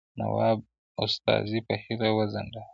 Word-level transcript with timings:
نواب 0.19 0.59
استازی 1.05 1.59
په 1.67 1.73
هیله 1.83 2.09
وځنډاوه. 2.13 2.67